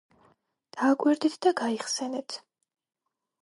[0.77, 2.39] დააკვირდით და გაიხსენეთ